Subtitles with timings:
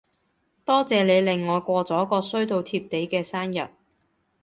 [0.65, 3.69] 多謝你令我過咗個衰到貼地嘅生日